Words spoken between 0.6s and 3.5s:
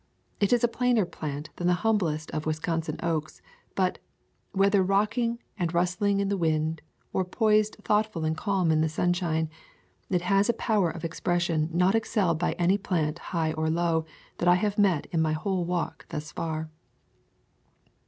a plainer plant than the humblest of Wisconsin oaks;